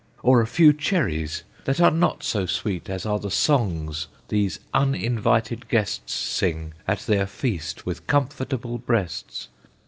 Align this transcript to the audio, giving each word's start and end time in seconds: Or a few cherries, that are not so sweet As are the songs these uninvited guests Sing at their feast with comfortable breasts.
Or 0.23 0.41
a 0.41 0.47
few 0.47 0.73
cherries, 0.73 1.43
that 1.65 1.79
are 1.79 1.91
not 1.91 2.23
so 2.23 2.47
sweet 2.47 2.89
As 2.89 3.05
are 3.05 3.19
the 3.19 3.29
songs 3.29 4.07
these 4.29 4.59
uninvited 4.73 5.67
guests 5.69 6.11
Sing 6.15 6.73
at 6.87 7.01
their 7.01 7.27
feast 7.27 7.85
with 7.85 8.07
comfortable 8.07 8.79
breasts. 8.79 9.49